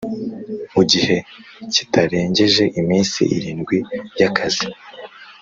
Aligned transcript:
Mu 0.73 0.81
gihe 0.91 1.15
kitarengeje 1.73 2.63
iminsi 2.81 3.19
irindwi 3.35 3.77
y 4.19 4.23
akazi 4.29 4.67